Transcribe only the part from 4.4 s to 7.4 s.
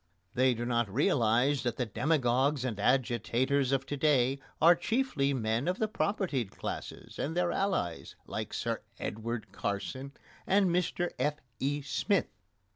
are chiefly men of the propertied classes and